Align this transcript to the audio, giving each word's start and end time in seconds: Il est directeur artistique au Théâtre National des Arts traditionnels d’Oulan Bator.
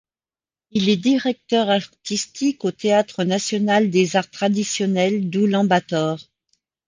Il 0.71 0.89
est 0.89 0.97
directeur 0.97 1.69
artistique 1.69 2.65
au 2.65 2.71
Théâtre 2.71 3.23
National 3.23 3.91
des 3.91 4.15
Arts 4.15 4.31
traditionnels 4.31 5.29
d’Oulan 5.29 5.63
Bator. 5.63 6.17